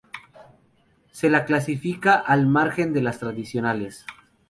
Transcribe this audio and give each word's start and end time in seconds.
Se 1.11 1.29
la 1.29 1.45
clasifica 1.45 2.15
al 2.15 2.47
margen 2.47 2.91
de 2.91 3.03
las 3.03 3.19
tradicionales. 3.19 4.03